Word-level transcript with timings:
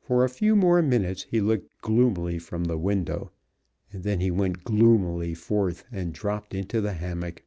For 0.00 0.22
a 0.22 0.28
few 0.28 0.54
more 0.54 0.80
minutes 0.80 1.24
he 1.24 1.40
looked 1.40 1.68
gloomily 1.82 2.38
from 2.38 2.62
the 2.66 2.78
window, 2.78 3.32
and 3.90 4.04
then 4.04 4.20
he 4.20 4.30
went 4.30 4.62
gloomily 4.62 5.34
forth 5.34 5.82
and 5.90 6.14
dropped 6.14 6.54
into 6.54 6.80
the 6.80 6.92
hammock. 6.92 7.42